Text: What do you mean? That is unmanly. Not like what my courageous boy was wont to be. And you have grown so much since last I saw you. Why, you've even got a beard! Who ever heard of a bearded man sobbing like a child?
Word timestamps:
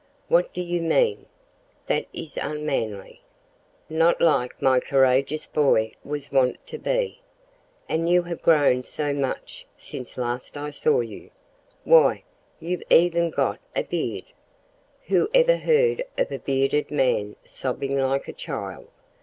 What 0.29 0.51
do 0.51 0.63
you 0.63 0.81
mean? 0.81 1.27
That 1.85 2.07
is 2.11 2.35
unmanly. 2.35 3.21
Not 3.87 4.19
like 4.19 4.53
what 4.53 4.61
my 4.63 4.79
courageous 4.79 5.45
boy 5.45 5.91
was 6.03 6.31
wont 6.31 6.57
to 6.65 6.79
be. 6.79 7.21
And 7.87 8.09
you 8.09 8.23
have 8.23 8.41
grown 8.41 8.81
so 8.81 9.13
much 9.13 9.67
since 9.77 10.17
last 10.17 10.57
I 10.57 10.71
saw 10.71 11.01
you. 11.01 11.29
Why, 11.83 12.23
you've 12.59 12.81
even 12.89 13.29
got 13.29 13.59
a 13.75 13.83
beard! 13.83 14.25
Who 15.05 15.29
ever 15.35 15.57
heard 15.57 16.03
of 16.17 16.31
a 16.31 16.39
bearded 16.39 16.89
man 16.89 17.35
sobbing 17.45 17.95
like 17.95 18.27
a 18.27 18.33
child? 18.33 18.87